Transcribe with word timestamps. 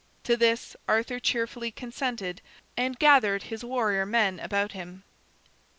To 0.23 0.35
this 0.35 0.75
Arthur 0.89 1.19
cheerfully 1.19 1.69
consented, 1.69 2.41
and 2.75 2.97
gathered 2.97 3.43
his 3.43 3.63
warrior 3.63 4.03
men 4.03 4.39
about 4.39 4.71
him. 4.71 5.03